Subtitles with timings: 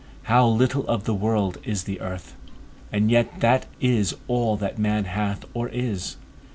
[0.23, 2.33] How little of the world is the earth!
[2.91, 6.15] And yet that is all that man hath or is.